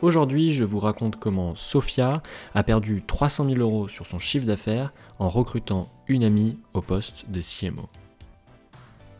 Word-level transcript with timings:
Aujourd'hui, 0.00 0.52
je 0.52 0.62
vous 0.62 0.78
raconte 0.78 1.16
comment 1.16 1.56
Sophia 1.56 2.22
a 2.54 2.62
perdu 2.62 3.02
300 3.02 3.46
000 3.48 3.58
euros 3.58 3.88
sur 3.88 4.06
son 4.06 4.20
chiffre 4.20 4.46
d'affaires 4.46 4.92
en 5.18 5.28
recrutant 5.28 5.88
une 6.06 6.22
amie 6.22 6.56
au 6.72 6.80
poste 6.80 7.28
de 7.28 7.40
CMO. 7.40 7.88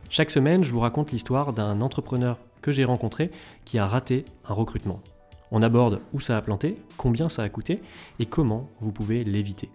Chaque 0.09 0.31
semaine, 0.31 0.63
je 0.63 0.71
vous 0.71 0.79
raconte 0.79 1.11
l'histoire 1.11 1.53
d'un 1.53 1.81
entrepreneur 1.81 2.39
que 2.63 2.71
j'ai 2.71 2.85
rencontré 2.85 3.33
qui 3.65 3.81
a 3.81 3.89
raté 3.89 4.25
un 4.49 4.55
recrutement. 4.55 5.03
On 5.51 5.63
aborde 5.63 6.01
où 6.13 6.21
ça 6.21 6.37
a 6.37 6.43
planté, 6.43 6.77
combien 6.97 7.29
ça 7.29 7.43
a 7.43 7.49
coûté 7.49 7.83
et 8.21 8.27
comment 8.27 8.69
vous 8.79 8.93
pouvez 8.93 9.25
l'éviter. 9.25 9.71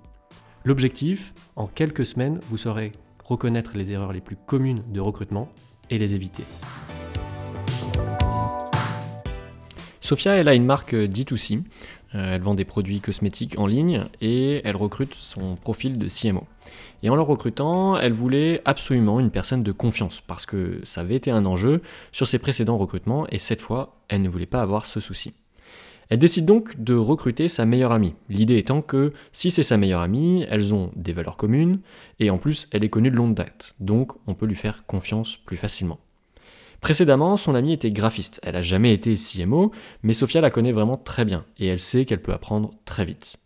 L'objectif, 0.63 1.33
en 1.57 1.67
quelques 1.67 2.05
semaines, 2.05 2.39
vous 2.47 2.57
saurez 2.57 2.93
reconnaître 3.25 3.75
les 3.75 3.91
erreurs 3.91 4.13
les 4.13 4.21
plus 4.21 4.37
communes 4.37 4.83
de 4.87 5.01
recrutement 5.01 5.49
et 5.89 5.97
les 5.97 6.15
éviter. 6.15 6.43
Sophia, 10.03 10.35
elle 10.35 10.49
a 10.49 10.53
une 10.53 10.65
marque 10.65 10.93
D2C. 10.93 11.63
Euh, 12.13 12.35
elle 12.35 12.41
vend 12.41 12.55
des 12.55 12.65
produits 12.65 12.99
cosmétiques 12.99 13.57
en 13.57 13.67
ligne 13.67 14.03
et 14.19 14.59
elle 14.65 14.75
recrute 14.75 15.15
son 15.15 15.55
profil 15.55 15.97
de 15.97 16.07
CMO. 16.09 16.43
Et 17.03 17.09
en 17.09 17.15
le 17.15 17.21
recrutant, 17.21 17.97
elle 17.97 18.11
voulait 18.11 18.61
absolument 18.65 19.21
une 19.21 19.31
personne 19.31 19.63
de 19.63 19.71
confiance 19.71 20.19
parce 20.19 20.45
que 20.45 20.81
ça 20.83 20.99
avait 20.99 21.15
été 21.15 21.31
un 21.31 21.45
enjeu 21.45 21.81
sur 22.11 22.27
ses 22.27 22.37
précédents 22.37 22.77
recrutements 22.77 23.27
et 23.29 23.39
cette 23.39 23.61
fois, 23.61 23.95
elle 24.09 24.23
ne 24.23 24.27
voulait 24.27 24.45
pas 24.45 24.61
avoir 24.61 24.85
ce 24.85 24.99
souci. 24.99 25.35
Elle 26.09 26.19
décide 26.19 26.45
donc 26.45 26.77
de 26.83 26.95
recruter 26.95 27.47
sa 27.47 27.65
meilleure 27.65 27.93
amie. 27.93 28.13
L'idée 28.27 28.57
étant 28.57 28.81
que 28.81 29.13
si 29.31 29.51
c'est 29.51 29.63
sa 29.63 29.77
meilleure 29.77 30.01
amie, 30.01 30.45
elles 30.49 30.73
ont 30.73 30.91
des 30.97 31.13
valeurs 31.13 31.37
communes 31.37 31.79
et 32.19 32.29
en 32.29 32.37
plus 32.37 32.67
elle 32.71 32.83
est 32.83 32.89
connue 32.89 33.09
de 33.09 33.15
longue 33.15 33.35
date, 33.35 33.73
donc 33.79 34.11
on 34.27 34.33
peut 34.33 34.47
lui 34.47 34.55
faire 34.55 34.85
confiance 34.85 35.37
plus 35.37 35.55
facilement. 35.55 36.01
Précédemment, 36.83 37.37
son 37.37 37.55
amie 37.55 37.71
était 37.71 37.91
graphiste. 37.91 38.41
Elle 38.43 38.55
n'a 38.55 38.61
jamais 38.61 38.91
été 38.91 39.15
CMO, 39.15 39.71
mais 40.03 40.11
Sophia 40.11 40.41
la 40.41 40.49
connaît 40.49 40.73
vraiment 40.73 40.97
très 40.97 41.23
bien 41.23 41.45
et 41.57 41.67
elle 41.67 41.79
sait 41.79 42.03
qu'elle 42.03 42.21
peut 42.21 42.33
apprendre 42.33 42.71
très 42.83 43.05
vite. 43.05 43.37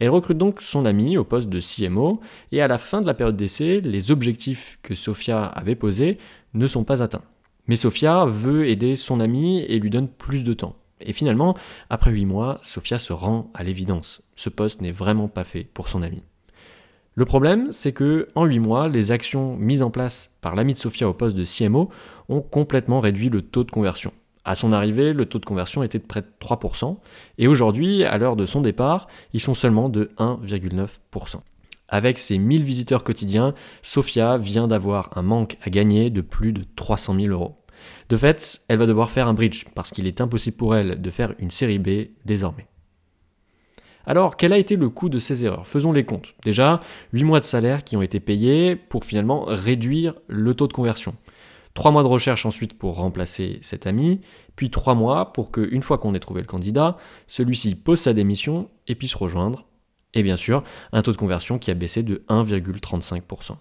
Elle 0.00 0.08
recrute 0.08 0.36
donc 0.36 0.60
son 0.60 0.84
amie 0.84 1.16
au 1.16 1.22
poste 1.22 1.48
de 1.48 1.60
CMO 1.60 2.18
et 2.50 2.60
à 2.60 2.66
la 2.66 2.78
fin 2.78 3.00
de 3.00 3.06
la 3.06 3.14
période 3.14 3.36
d'essai, 3.36 3.80
les 3.80 4.10
objectifs 4.10 4.80
que 4.82 4.96
Sophia 4.96 5.44
avait 5.44 5.76
posés 5.76 6.18
ne 6.54 6.66
sont 6.66 6.82
pas 6.82 7.04
atteints. 7.04 7.22
Mais 7.68 7.76
Sophia 7.76 8.24
veut 8.24 8.68
aider 8.68 8.96
son 8.96 9.20
amie 9.20 9.60
et 9.60 9.78
lui 9.78 9.88
donne 9.88 10.08
plus 10.08 10.42
de 10.42 10.52
temps. 10.52 10.74
Et 11.00 11.12
finalement, 11.12 11.56
après 11.88 12.10
8 12.10 12.26
mois, 12.26 12.58
Sophia 12.62 12.98
se 12.98 13.12
rend 13.12 13.52
à 13.54 13.62
l'évidence. 13.62 14.24
Ce 14.34 14.50
poste 14.50 14.80
n'est 14.80 14.90
vraiment 14.90 15.28
pas 15.28 15.44
fait 15.44 15.62
pour 15.62 15.88
son 15.88 16.02
amie. 16.02 16.24
Le 17.14 17.26
problème, 17.26 17.72
c'est 17.72 17.92
que 17.92 18.26
en 18.34 18.46
8 18.46 18.58
mois, 18.58 18.88
les 18.88 19.12
actions 19.12 19.54
mises 19.56 19.82
en 19.82 19.90
place 19.90 20.32
par 20.40 20.54
l'ami 20.54 20.72
de 20.72 20.78
Sophia 20.78 21.06
au 21.06 21.12
poste 21.12 21.36
de 21.36 21.44
CMO 21.44 21.90
ont 22.30 22.40
complètement 22.40 23.00
réduit 23.00 23.28
le 23.28 23.42
taux 23.42 23.64
de 23.64 23.70
conversion. 23.70 24.12
À 24.44 24.54
son 24.54 24.72
arrivée, 24.72 25.12
le 25.12 25.26
taux 25.26 25.38
de 25.38 25.44
conversion 25.44 25.82
était 25.82 25.98
de 25.98 26.06
près 26.06 26.22
de 26.22 26.26
3%, 26.40 26.96
et 27.36 27.48
aujourd'hui, 27.48 28.02
à 28.04 28.16
l'heure 28.16 28.34
de 28.34 28.46
son 28.46 28.62
départ, 28.62 29.08
ils 29.34 29.40
sont 29.40 29.54
seulement 29.54 29.90
de 29.90 30.10
1,9%. 30.18 31.40
Avec 31.88 32.18
ses 32.18 32.38
1000 32.38 32.64
visiteurs 32.64 33.04
quotidiens, 33.04 33.52
Sophia 33.82 34.38
vient 34.38 34.66
d'avoir 34.66 35.10
un 35.16 35.22
manque 35.22 35.58
à 35.62 35.68
gagner 35.68 36.08
de 36.08 36.22
plus 36.22 36.54
de 36.54 36.64
300 36.76 37.14
000 37.16 37.26
euros. 37.26 37.56
De 38.08 38.16
fait, 38.16 38.62
elle 38.68 38.78
va 38.78 38.86
devoir 38.86 39.10
faire 39.10 39.28
un 39.28 39.34
bridge, 39.34 39.66
parce 39.74 39.90
qu'il 39.90 40.06
est 40.06 40.22
impossible 40.22 40.56
pour 40.56 40.74
elle 40.74 41.02
de 41.02 41.10
faire 41.10 41.34
une 41.38 41.50
série 41.50 41.78
B 41.78 42.08
désormais. 42.24 42.66
Alors, 44.06 44.36
quel 44.36 44.52
a 44.52 44.58
été 44.58 44.76
le 44.76 44.88
coût 44.88 45.08
de 45.08 45.18
ces 45.18 45.44
erreurs? 45.44 45.66
Faisons 45.66 45.92
les 45.92 46.04
comptes. 46.04 46.34
Déjà, 46.44 46.80
8 47.12 47.24
mois 47.24 47.40
de 47.40 47.44
salaire 47.44 47.84
qui 47.84 47.96
ont 47.96 48.02
été 48.02 48.20
payés 48.20 48.76
pour 48.76 49.04
finalement 49.04 49.44
réduire 49.46 50.14
le 50.26 50.54
taux 50.54 50.66
de 50.66 50.72
conversion. 50.72 51.14
3 51.74 51.90
mois 51.90 52.02
de 52.02 52.08
recherche 52.08 52.44
ensuite 52.44 52.76
pour 52.76 52.96
remplacer 52.96 53.58
cet 53.62 53.86
ami, 53.86 54.20
puis 54.56 54.70
3 54.70 54.94
mois 54.94 55.32
pour 55.32 55.50
que, 55.50 55.60
une 55.72 55.82
fois 55.82 55.98
qu'on 55.98 56.14
ait 56.14 56.20
trouvé 56.20 56.40
le 56.40 56.46
candidat, 56.46 56.96
celui-ci 57.26 57.74
pose 57.74 58.00
sa 58.00 58.12
démission 58.12 58.68
et 58.88 58.94
puisse 58.94 59.14
rejoindre. 59.14 59.64
Et 60.14 60.22
bien 60.22 60.36
sûr, 60.36 60.62
un 60.92 61.00
taux 61.02 61.12
de 61.12 61.16
conversion 61.16 61.58
qui 61.58 61.70
a 61.70 61.74
baissé 61.74 62.02
de 62.02 62.24
1,35%. 62.28 63.56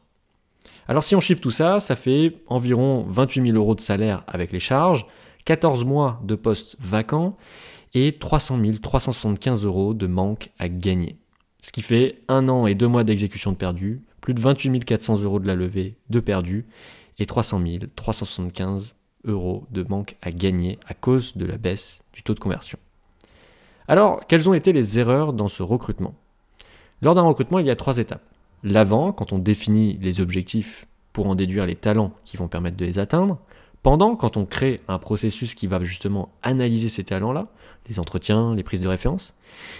Alors 0.88 1.04
si 1.04 1.16
on 1.16 1.22
chiffre 1.22 1.40
tout 1.40 1.52
ça, 1.52 1.80
ça 1.80 1.96
fait 1.96 2.36
environ 2.48 3.06
28 3.08 3.46
000 3.46 3.58
euros 3.58 3.76
de 3.76 3.82
salaire 3.82 4.24
avec 4.28 4.52
les 4.52 4.60
charges, 4.60 5.06
14 5.46 5.86
mois 5.86 6.20
de 6.24 6.36
poste 6.36 6.76
vacant 6.80 7.38
et 7.94 8.14
300 8.14 8.60
375 8.82 9.66
euros 9.66 9.94
de 9.94 10.08
manque 10.08 10.50
à 10.60 10.70
gagner. 10.70 11.18
Ce 11.62 11.72
qui 11.72 11.82
fait 11.82 12.20
un 12.28 12.50
an 12.50 12.68
et 12.68 12.76
deux 12.76 12.88
mois 12.88 13.04
d'exécution 13.04 13.52
de 13.52 13.58
perdu, 13.58 14.02
plus 14.20 14.34
de 14.34 14.40
28 14.40 14.86
400 14.86 15.22
euros 15.22 15.40
de 15.40 15.48
la 15.48 15.56
levée 15.56 15.96
de 16.10 16.20
perdu 16.20 16.66
et 17.20 17.26
300 17.26 17.62
375 17.96 18.96
euros 19.26 19.66
de 19.72 19.84
manque 19.84 20.16
à 20.22 20.32
gagner 20.32 20.80
à 20.88 20.94
cause 20.94 21.38
de 21.38 21.46
la 21.46 21.58
baisse 21.58 22.02
du 22.14 22.24
taux 22.24 22.34
de 22.34 22.40
conversion. 22.40 22.80
Alors, 23.88 24.20
quelles 24.28 24.50
ont 24.50 24.54
été 24.54 24.74
les 24.74 25.00
erreurs 25.00 25.34
dans 25.34 25.50
ce 25.50 25.64
recrutement? 25.64 26.16
Lors 27.02 27.16
d'un 27.16 27.22
recrutement, 27.22 27.60
il 27.60 27.66
y 27.66 27.72
a 27.72 27.76
trois 27.76 27.98
étapes. 27.98 28.24
L'avant, 28.64 29.12
quand 29.12 29.34
on 29.34 29.40
définit 29.40 29.98
les 30.02 30.22
objectifs 30.22 30.86
pour 31.14 31.28
en 31.28 31.36
déduire 31.36 31.66
les 31.66 31.76
talents 31.76 32.14
qui 32.24 32.38
vont 32.38 32.48
permettre 32.48 32.78
de 32.78 32.86
les 32.86 33.00
atteindre. 33.00 33.40
Pendant, 33.84 34.16
quand 34.16 34.38
on 34.38 34.46
crée 34.46 34.82
un 34.88 35.00
processus 35.00 35.56
qui 35.56 35.66
va 35.66 35.84
justement 35.84 36.30
analyser 36.44 36.88
ces 36.88 37.04
talents-là, 37.04 37.48
les 37.90 38.00
entretiens, 38.00 38.54
les 38.54 38.62
prises 38.62 38.82
de 38.82 38.88
référence. 38.88 39.34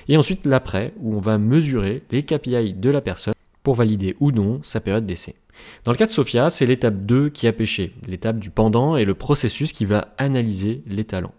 Et 0.08 0.18
ensuite 0.18 0.46
l'après, 0.48 0.94
où 1.00 1.16
on 1.16 1.20
va 1.20 1.38
mesurer 1.38 2.04
les 2.10 2.24
KPI 2.24 2.74
de 2.74 2.90
la 2.90 3.02
personne 3.02 3.36
pour 3.62 3.76
valider 3.76 4.16
ou 4.20 4.32
non 4.32 4.60
sa 4.64 4.80
période 4.80 5.06
d'essai. 5.06 5.36
Dans 5.84 5.92
le 5.92 5.98
cas 5.98 6.06
de 6.06 6.12
Sophia, 6.12 6.50
c'est 6.50 6.66
l'étape 6.66 7.06
2 7.06 7.30
qui 7.30 7.48
a 7.48 7.54
pêché, 7.54 7.94
l'étape 8.08 8.40
du 8.40 8.50
pendant 8.50 8.96
et 8.96 9.06
le 9.06 9.14
processus 9.14 9.72
qui 9.72 9.86
va 9.86 10.14
analyser 10.18 10.82
les 10.88 11.04
talents. 11.04 11.36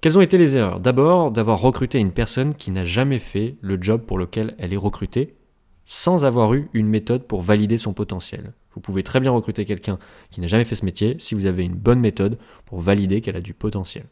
Quelles 0.00 0.18
ont 0.18 0.22
été 0.22 0.38
les 0.38 0.56
erreurs? 0.56 0.80
D'abord, 0.80 1.30
d'avoir 1.30 1.60
recruté 1.60 1.98
une 1.98 2.12
personne 2.12 2.54
qui 2.54 2.72
n'a 2.72 2.84
jamais 2.84 3.18
fait 3.20 3.56
le 3.60 3.80
job 3.80 4.02
pour 4.02 4.18
lequel 4.18 4.54
elle 4.58 4.72
est 4.72 4.76
recrutée, 4.76 5.36
sans 5.84 6.24
avoir 6.24 6.52
eu 6.54 6.68
une 6.74 6.88
méthode 6.88 7.26
pour 7.26 7.42
valider 7.42 7.78
son 7.78 7.92
potentiel. 7.92 8.52
Vous 8.76 8.80
pouvez 8.80 9.02
très 9.02 9.20
bien 9.20 9.32
recruter 9.32 9.64
quelqu'un 9.64 9.98
qui 10.30 10.40
n'a 10.40 10.46
jamais 10.46 10.64
fait 10.64 10.74
ce 10.74 10.84
métier 10.84 11.16
si 11.18 11.34
vous 11.34 11.46
avez 11.46 11.64
une 11.64 11.74
bonne 11.74 11.98
méthode 11.98 12.38
pour 12.66 12.78
valider 12.80 13.22
qu'elle 13.22 13.36
a 13.36 13.40
du 13.40 13.54
potentiel. 13.54 14.04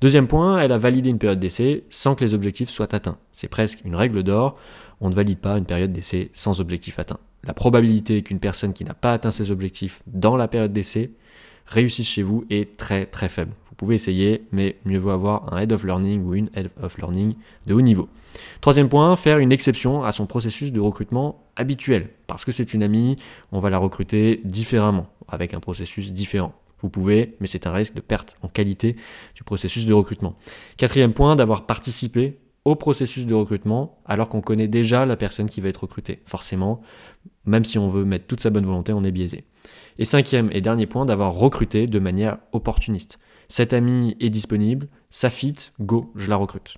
Deuxième 0.00 0.26
point, 0.26 0.58
elle 0.58 0.72
a 0.72 0.78
validé 0.78 1.10
une 1.10 1.18
période 1.18 1.38
d'essai 1.38 1.84
sans 1.90 2.14
que 2.14 2.24
les 2.24 2.32
objectifs 2.32 2.70
soient 2.70 2.94
atteints. 2.94 3.18
C'est 3.32 3.48
presque 3.48 3.82
une 3.84 3.94
règle 3.94 4.22
d'or, 4.22 4.56
on 5.02 5.10
ne 5.10 5.14
valide 5.14 5.38
pas 5.38 5.58
une 5.58 5.66
période 5.66 5.92
d'essai 5.92 6.30
sans 6.32 6.62
objectif 6.62 6.98
atteint. 6.98 7.18
La 7.44 7.52
probabilité 7.52 8.22
qu'une 8.22 8.40
personne 8.40 8.72
qui 8.72 8.84
n'a 8.84 8.94
pas 8.94 9.12
atteint 9.12 9.30
ses 9.30 9.50
objectifs 9.50 10.02
dans 10.06 10.36
la 10.36 10.48
période 10.48 10.72
d'essai 10.72 11.12
réussisse 11.66 12.08
chez 12.08 12.22
vous 12.22 12.44
est 12.50 12.76
très 12.76 13.06
très 13.06 13.28
faible. 13.28 13.52
Vous 13.66 13.74
pouvez 13.74 13.94
essayer, 13.94 14.46
mais 14.52 14.76
mieux 14.84 14.98
vaut 14.98 15.10
avoir 15.10 15.52
un 15.54 15.58
head 15.58 15.72
of 15.72 15.84
learning 15.84 16.24
ou 16.24 16.34
une 16.34 16.50
head 16.54 16.70
of 16.82 16.98
learning 16.98 17.34
de 17.66 17.74
haut 17.74 17.80
niveau. 17.80 18.08
Troisième 18.60 18.88
point, 18.88 19.14
faire 19.16 19.38
une 19.38 19.52
exception 19.52 20.02
à 20.02 20.12
son 20.12 20.26
processus 20.26 20.72
de 20.72 20.80
recrutement 20.80 21.44
habituel. 21.60 22.08
Parce 22.26 22.44
que 22.44 22.52
c'est 22.52 22.74
une 22.74 22.82
amie, 22.82 23.16
on 23.52 23.60
va 23.60 23.70
la 23.70 23.78
recruter 23.78 24.40
différemment, 24.44 25.06
avec 25.28 25.54
un 25.54 25.60
processus 25.60 26.12
différent. 26.12 26.54
Vous 26.80 26.88
pouvez, 26.88 27.36
mais 27.40 27.46
c'est 27.46 27.66
un 27.66 27.72
risque 27.72 27.94
de 27.94 28.00
perte 28.00 28.36
en 28.42 28.48
qualité 28.48 28.96
du 29.34 29.44
processus 29.44 29.84
de 29.84 29.92
recrutement. 29.92 30.34
Quatrième 30.78 31.12
point, 31.12 31.36
d'avoir 31.36 31.66
participé 31.66 32.38
au 32.64 32.74
processus 32.74 33.26
de 33.26 33.34
recrutement 33.34 33.98
alors 34.06 34.28
qu'on 34.28 34.40
connaît 34.40 34.68
déjà 34.68 35.06
la 35.06 35.16
personne 35.16 35.48
qui 35.48 35.60
va 35.60 35.68
être 35.68 35.82
recrutée. 35.82 36.20
Forcément, 36.24 36.80
même 37.44 37.64
si 37.64 37.78
on 37.78 37.90
veut 37.90 38.04
mettre 38.04 38.26
toute 38.26 38.40
sa 38.40 38.50
bonne 38.50 38.64
volonté, 38.64 38.92
on 38.92 39.04
est 39.04 39.12
biaisé. 39.12 39.44
Et 39.98 40.04
cinquième 40.04 40.50
et 40.52 40.62
dernier 40.62 40.86
point, 40.86 41.04
d'avoir 41.04 41.34
recruté 41.34 41.86
de 41.86 41.98
manière 41.98 42.38
opportuniste. 42.52 43.18
Cet 43.48 43.72
ami 43.72 44.16
est 44.20 44.30
disponible, 44.30 44.88
ça 45.10 45.28
fit, 45.28 45.56
go, 45.80 46.12
je 46.16 46.30
la 46.30 46.36
recrute. 46.36 46.76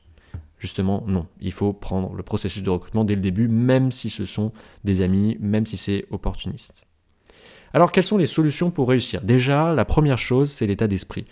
Justement, 0.63 1.03
non. 1.09 1.27
Il 1.41 1.51
faut 1.51 1.73
prendre 1.73 2.15
le 2.15 2.23
processus 2.23 2.63
de 2.63 2.71
recrutement 2.71 3.03
dès 3.03 3.17
le 3.17 3.21
début, 3.21 3.49
même 3.49 3.91
si 3.91 4.11
ce 4.11 4.27
sont 4.27 4.53
des 4.85 5.01
amis, 5.01 5.37
même 5.41 5.67
si 5.67 5.77
c'est 5.77 6.07
opportuniste. 6.13 6.87
Alors 7.75 7.91
quelles 7.91 8.05
sont 8.05 8.17
les 8.17 8.27
solutions 8.27 8.71
pour 8.71 8.89
réussir? 8.89 9.23
Déjà, 9.23 9.75
la 9.75 9.85
première 9.85 10.19
chose, 10.19 10.53
c'est 10.53 10.69
l'état 10.69 10.87
d'esprit. 10.87 11.25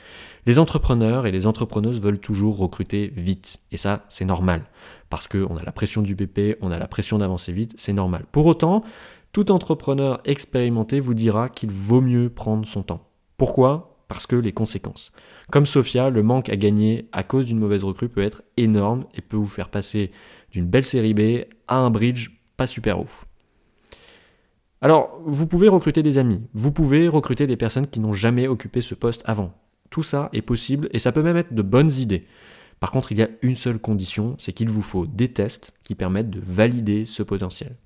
Les 0.47 0.59
entrepreneurs 0.59 1.29
et 1.29 1.31
les 1.31 1.47
entrepreneuses 1.47 2.01
veulent 2.01 2.19
toujours 2.19 2.59
recruter 2.59 3.13
vite. 3.17 3.59
Et 3.71 3.77
ça, 3.77 4.05
c'est 4.09 4.25
normal. 4.25 4.65
Parce 5.11 5.29
qu'on 5.29 5.57
a 5.57 5.63
la 5.63 5.71
pression 5.71 6.03
du 6.03 6.17
BP, 6.17 6.57
on 6.61 6.73
a 6.73 6.79
la 6.81 6.89
pression 6.89 7.19
d'avancer 7.19 7.53
vite, 7.53 7.75
c'est 7.77 7.93
normal. 7.93 8.25
Pour 8.33 8.47
autant, 8.47 8.83
tout 9.31 9.53
entrepreneur 9.53 10.21
expérimenté 10.25 10.99
vous 10.99 11.15
dira 11.15 11.49
qu'il 11.49 11.71
vaut 11.71 12.01
mieux 12.01 12.31
prendre 12.31 12.67
son 12.67 12.83
temps. 12.83 13.07
Pourquoi? 13.37 14.00
Parce 14.11 14.27
que 14.27 14.35
les 14.35 14.51
conséquences. 14.51 15.13
Comme 15.53 15.67
Sophia, 15.67 16.11
le 16.11 16.25
manque 16.25 16.49
à 16.49 16.57
gagner 16.57 17.09
à 17.13 17.23
cause 17.23 17.47
d'une 17.47 17.61
mauvaise 17.61 17.85
recrue 17.85 18.09
peut 18.09 18.25
être 18.25 18.43
énorme 18.57 19.05
et 19.15 19.21
peut 19.21 19.37
vous 19.37 19.47
faire 19.47 19.69
passer 19.69 20.11
d'une 20.51 20.67
belle 20.67 20.85
série 20.85 21.15
B 21.15 21.45
à 21.69 21.77
un 21.77 21.91
bridge 21.91 22.31
pas 22.57 22.67
super 22.67 22.99
ouf. 22.99 23.25
Alors, 24.81 25.21
vous 25.25 25.47
pouvez 25.47 25.69
recruter 25.69 26.03
des 26.03 26.19
amis, 26.19 26.43
vous 26.55 26.73
pouvez 26.73 27.07
recruter 27.07 27.47
des 27.47 27.57
personnes 27.57 27.87
qui 27.87 28.01
n'ont 28.01 28.13
jamais 28.13 28.49
occupé 28.49 28.81
ce 28.81 28.97
poste 28.97 29.23
avant. 29.27 29.55
Tout 29.91 30.03
ça 30.03 30.29
est 30.33 30.43
possible 30.43 30.89
et 30.91 30.99
ça 30.99 31.13
peut 31.13 31.23
même 31.23 31.37
être 31.37 31.55
de 31.55 31.63
bonnes 31.63 31.93
idées. 31.93 32.27
Par 32.81 32.91
contre, 32.91 33.13
il 33.13 33.19
y 33.19 33.23
a 33.23 33.29
une 33.43 33.55
seule 33.55 33.79
condition, 33.79 34.35
c'est 34.39 34.53
qu'il 34.53 34.71
vous 34.71 34.83
faut 34.83 35.07
des 35.07 35.29
tests 35.29 35.73
qui 35.85 35.95
permettent 35.95 36.31
de 36.31 36.41
valider 36.41 37.05
ce 37.05 37.23
potentiel. 37.23 37.77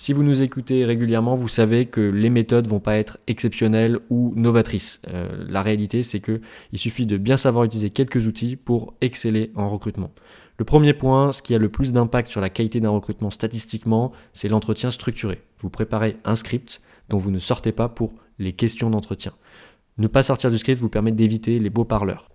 Si 0.00 0.14
vous 0.14 0.22
nous 0.22 0.42
écoutez 0.42 0.86
régulièrement, 0.86 1.34
vous 1.34 1.46
savez 1.46 1.84
que 1.84 2.00
les 2.00 2.30
méthodes 2.30 2.66
vont 2.66 2.80
pas 2.80 2.96
être 2.96 3.18
exceptionnelles 3.26 3.98
ou 4.08 4.32
novatrices. 4.34 5.02
Euh, 5.08 5.28
la 5.46 5.60
réalité, 5.60 6.02
c'est 6.02 6.20
que 6.20 6.40
il 6.72 6.78
suffit 6.78 7.04
de 7.04 7.18
bien 7.18 7.36
savoir 7.36 7.64
utiliser 7.64 7.90
quelques 7.90 8.26
outils 8.26 8.56
pour 8.56 8.94
exceller 9.02 9.52
en 9.56 9.68
recrutement. 9.68 10.10
Le 10.56 10.64
premier 10.64 10.94
point, 10.94 11.32
ce 11.32 11.42
qui 11.42 11.54
a 11.54 11.58
le 11.58 11.68
plus 11.68 11.92
d'impact 11.92 12.28
sur 12.28 12.40
la 12.40 12.48
qualité 12.48 12.80
d'un 12.80 12.88
recrutement 12.88 13.28
statistiquement, 13.28 14.10
c'est 14.32 14.48
l'entretien 14.48 14.90
structuré. 14.90 15.42
Vous 15.58 15.68
préparez 15.68 16.16
un 16.24 16.34
script 16.34 16.80
dont 17.10 17.18
vous 17.18 17.30
ne 17.30 17.38
sortez 17.38 17.70
pas 17.70 17.90
pour 17.90 18.14
les 18.38 18.54
questions 18.54 18.88
d'entretien. 18.88 19.32
Ne 19.98 20.06
pas 20.06 20.22
sortir 20.22 20.50
du 20.50 20.56
script 20.56 20.80
vous 20.80 20.88
permet 20.88 21.12
d'éviter 21.12 21.58
les 21.58 21.68
beaux 21.68 21.84
parleurs. 21.84 22.30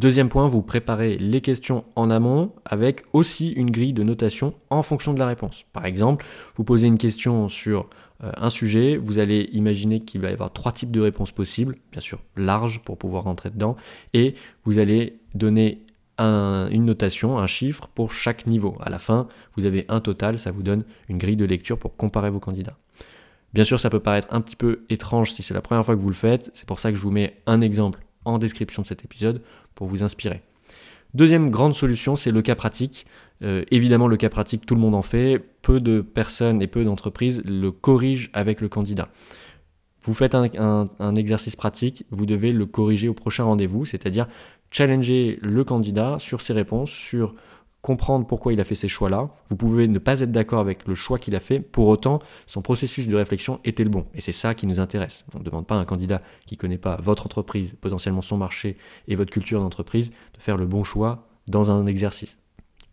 Deuxième 0.00 0.30
point, 0.30 0.48
vous 0.48 0.62
préparez 0.62 1.18
les 1.18 1.42
questions 1.42 1.84
en 1.94 2.08
amont 2.08 2.54
avec 2.64 3.02
aussi 3.12 3.50
une 3.50 3.70
grille 3.70 3.92
de 3.92 4.02
notation 4.02 4.54
en 4.70 4.82
fonction 4.82 5.12
de 5.12 5.18
la 5.18 5.26
réponse. 5.26 5.66
Par 5.74 5.84
exemple, 5.84 6.24
vous 6.56 6.64
posez 6.64 6.86
une 6.86 6.96
question 6.96 7.50
sur 7.50 7.90
euh, 8.24 8.32
un 8.38 8.48
sujet, 8.48 8.96
vous 8.96 9.18
allez 9.18 9.50
imaginer 9.52 10.00
qu'il 10.00 10.22
va 10.22 10.30
y 10.30 10.32
avoir 10.32 10.54
trois 10.54 10.72
types 10.72 10.90
de 10.90 11.02
réponses 11.02 11.32
possibles, 11.32 11.76
bien 11.92 12.00
sûr 12.00 12.18
larges 12.34 12.80
pour 12.82 12.96
pouvoir 12.96 13.24
rentrer 13.24 13.50
dedans, 13.50 13.76
et 14.14 14.36
vous 14.64 14.78
allez 14.78 15.18
donner 15.34 15.84
une 16.18 16.86
notation, 16.86 17.38
un 17.38 17.46
chiffre 17.46 17.86
pour 17.94 18.14
chaque 18.14 18.46
niveau. 18.46 18.78
À 18.80 18.88
la 18.88 18.98
fin, 18.98 19.28
vous 19.54 19.66
avez 19.66 19.84
un 19.90 20.00
total, 20.00 20.38
ça 20.38 20.50
vous 20.50 20.62
donne 20.62 20.84
une 21.10 21.18
grille 21.18 21.36
de 21.36 21.44
lecture 21.44 21.78
pour 21.78 21.96
comparer 21.96 22.30
vos 22.30 22.40
candidats. 22.40 22.78
Bien 23.52 23.64
sûr, 23.64 23.78
ça 23.78 23.90
peut 23.90 24.00
paraître 24.00 24.28
un 24.30 24.40
petit 24.40 24.56
peu 24.56 24.84
étrange 24.88 25.32
si 25.32 25.42
c'est 25.42 25.52
la 25.52 25.60
première 25.60 25.84
fois 25.84 25.94
que 25.94 26.00
vous 26.00 26.08
le 26.08 26.14
faites, 26.14 26.50
c'est 26.54 26.66
pour 26.66 26.80
ça 26.80 26.90
que 26.90 26.96
je 26.96 27.02
vous 27.02 27.10
mets 27.10 27.42
un 27.44 27.60
exemple 27.60 28.00
en 28.24 28.38
description 28.38 28.82
de 28.82 28.86
cet 28.86 29.04
épisode 29.04 29.42
pour 29.74 29.86
vous 29.86 30.02
inspirer. 30.02 30.42
Deuxième 31.14 31.50
grande 31.50 31.74
solution, 31.74 32.16
c'est 32.16 32.30
le 32.30 32.42
cas 32.42 32.54
pratique. 32.54 33.06
Euh, 33.42 33.64
évidemment, 33.70 34.06
le 34.06 34.16
cas 34.16 34.28
pratique, 34.28 34.66
tout 34.66 34.74
le 34.74 34.80
monde 34.80 34.94
en 34.94 35.02
fait. 35.02 35.38
Peu 35.62 35.80
de 35.80 36.00
personnes 36.00 36.62
et 36.62 36.66
peu 36.66 36.84
d'entreprises 36.84 37.42
le 37.48 37.70
corrigent 37.72 38.30
avec 38.32 38.60
le 38.60 38.68
candidat. 38.68 39.08
Vous 40.02 40.14
faites 40.14 40.34
un, 40.34 40.86
un, 40.98 41.14
exercice 41.14 41.56
pratique, 41.56 42.06
vous 42.10 42.24
devez 42.24 42.52
le 42.52 42.64
corriger 42.64 43.08
au 43.08 43.12
prochain 43.12 43.44
rendez-vous, 43.44 43.84
c'est-à-dire 43.84 44.26
challenger 44.70 45.38
le 45.42 45.62
candidat 45.62 46.16
sur 46.18 46.40
ses 46.40 46.54
réponses, 46.54 46.90
sur 46.90 47.34
comprendre 47.82 48.26
pourquoi 48.26 48.52
il 48.52 48.60
a 48.60 48.64
fait 48.64 48.74
ces 48.74 48.88
choix-là. 48.88 49.30
Vous 49.48 49.56
pouvez 49.56 49.88
ne 49.88 49.98
pas 49.98 50.20
être 50.20 50.32
d'accord 50.32 50.60
avec 50.60 50.86
le 50.86 50.94
choix 50.94 51.18
qu'il 51.18 51.34
a 51.34 51.40
fait, 51.40 51.60
pour 51.60 51.88
autant, 51.88 52.20
son 52.46 52.62
processus 52.62 53.08
de 53.08 53.16
réflexion 53.16 53.60
était 53.64 53.84
le 53.84 53.90
bon. 53.90 54.06
Et 54.14 54.20
c'est 54.20 54.32
ça 54.32 54.54
qui 54.54 54.66
nous 54.66 54.80
intéresse. 54.80 55.24
On 55.34 55.38
ne 55.38 55.44
demande 55.44 55.66
pas 55.66 55.76
à 55.76 55.78
un 55.78 55.84
candidat 55.84 56.22
qui 56.46 56.56
ne 56.56 56.60
connaît 56.60 56.78
pas 56.78 56.96
votre 57.02 57.26
entreprise, 57.26 57.74
potentiellement 57.80 58.22
son 58.22 58.36
marché 58.36 58.76
et 59.08 59.14
votre 59.14 59.30
culture 59.30 59.60
d'entreprise, 59.60 60.10
de 60.10 60.40
faire 60.40 60.56
le 60.56 60.66
bon 60.66 60.84
choix 60.84 61.26
dans 61.46 61.70
un 61.70 61.86
exercice. 61.86 62.38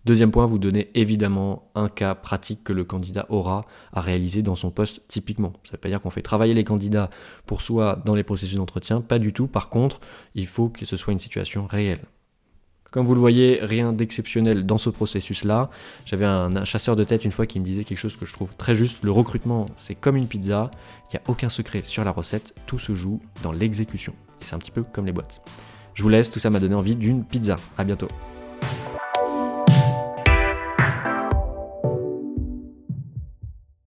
Deuxième 0.06 0.32
point, 0.32 0.46
vous 0.46 0.58
donnez 0.58 0.90
évidemment 0.96 1.70
un 1.76 1.90
cas 1.90 2.16
pratique 2.16 2.64
que 2.64 2.72
le 2.72 2.86
candidat 2.86 3.26
aura 3.28 3.66
à 3.92 4.00
réaliser 4.00 4.42
dans 4.42 4.56
son 4.56 4.72
poste 4.72 5.02
typiquement. 5.10 5.52
Ça 5.66 5.72
ne 5.72 5.74
veut 5.74 5.82
pas 5.82 5.90
dire 5.90 6.00
qu'on 6.00 6.10
fait 6.10 6.22
travailler 6.22 6.54
les 6.54 6.64
candidats 6.64 7.10
pour 7.46 7.60
soi 7.60 8.02
dans 8.06 8.16
les 8.16 8.24
processus 8.24 8.56
d'entretien, 8.56 9.02
pas 9.02 9.20
du 9.20 9.34
tout. 9.34 9.48
Par 9.48 9.70
contre, 9.70 10.00
il 10.34 10.48
faut 10.48 10.70
que 10.70 10.86
ce 10.86 10.96
soit 10.96 11.12
une 11.12 11.20
situation 11.20 11.66
réelle. 11.66 12.00
Comme 12.92 13.06
vous 13.06 13.14
le 13.14 13.20
voyez, 13.20 13.60
rien 13.62 13.92
d'exceptionnel 13.92 14.66
dans 14.66 14.78
ce 14.78 14.90
processus-là. 14.90 15.70
J'avais 16.06 16.26
un, 16.26 16.64
chasseur 16.66 16.96
de 16.96 17.04
tête 17.04 17.26
une 17.26 17.32
fois 17.32 17.46
qui 17.46 17.60
me 17.60 17.66
disait 17.66 17.84
quelque 17.84 17.98
chose 17.98 18.16
que 18.16 18.26
je 18.26 18.34
trouve 18.34 18.56
très 18.56 18.76
juste. 18.76 19.04
Le 19.04 19.12
recrutement, 19.12 19.66
c'est 19.76 19.96
comme 19.96 20.16
une 20.16 20.28
pizza. 20.28 20.72
Il 21.12 21.16
n'y 21.16 21.20
a 21.20 21.30
aucun 21.30 21.50
secret 21.50 21.82
sur 21.84 22.04
la 22.04 22.12
recette. 22.12 22.54
Tout 22.66 22.80
se 22.80 22.96
joue 22.96 23.22
dans 23.44 23.52
l'exécution. 23.52 24.14
Et 24.42 24.46
c'est 24.46 24.56
un 24.56 24.60
petit 24.60 24.72
peu 24.72 24.84
comme 24.84 25.06
les 25.06 25.12
boîtes. 25.12 25.42
Je 25.96 26.04
vous 26.04 26.10
laisse, 26.10 26.32
tout 26.32 26.40
ça 26.40 26.50
m'a 26.50 26.60
donné 26.60 26.76
envie 26.76 26.96
d'une 26.96 27.24
pizza. 27.24 27.58
À 27.78 27.84
bientôt. 27.84 28.08